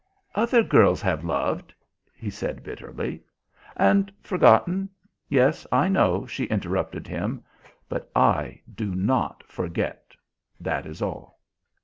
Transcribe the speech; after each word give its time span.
"Other 0.33 0.63
girls 0.63 0.99
have 1.03 1.23
loved" 1.23 1.75
he 2.17 2.31
said 2.31 2.63
bitterly. 2.63 3.21
"And 3.77 4.11
forgotten? 4.23 4.89
Yes, 5.29 5.67
I 5.71 5.89
know," 5.89 6.25
she 6.25 6.45
interrupted 6.45 7.05
him. 7.07 7.43
"But 7.87 8.09
I 8.15 8.61
do 8.73 8.95
not 8.95 9.43
forget, 9.45 10.15
that 10.59 10.87
is 10.87 11.03
all." 11.03 11.39